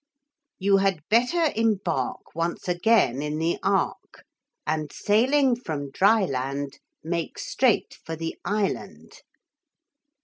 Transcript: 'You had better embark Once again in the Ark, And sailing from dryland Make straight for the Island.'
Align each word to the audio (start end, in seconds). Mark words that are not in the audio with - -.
'You 0.57 0.77
had 0.77 1.07
better 1.09 1.53
embark 1.55 2.33
Once 2.33 2.67
again 2.67 3.21
in 3.21 3.37
the 3.37 3.59
Ark, 3.61 4.25
And 4.65 4.91
sailing 4.91 5.55
from 5.55 5.91
dryland 5.91 6.79
Make 7.03 7.37
straight 7.37 7.99
for 8.03 8.15
the 8.15 8.35
Island.' 8.43 9.21